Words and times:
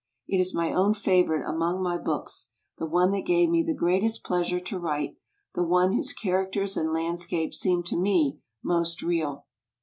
It 0.27 0.39
is 0.39 0.55
my 0.55 0.73
own 0.73 0.95
favourite 0.95 1.47
among 1.47 1.83
my 1.83 1.99
books, 1.99 2.49
the 2.79 2.87
one 2.87 3.11
that 3.11 3.21
gave 3.27 3.49
me 3.51 3.61
the 3.61 3.75
greatest 3.77 4.23
pleasure 4.23 4.59
to 4.59 4.79
write, 4.79 5.15
the 5.53 5.61
one 5.63 5.93
whose 5.93 6.11
characters 6.11 6.75
and 6.75 6.91
landscape 6.91 7.53
seem 7.53 7.83
to 7.83 7.95
me 8.01 8.39
most 8.63 9.03
real. 9.03 9.45